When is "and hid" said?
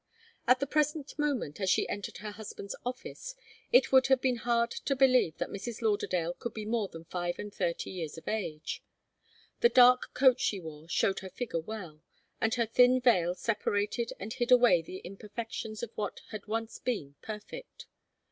14.19-14.51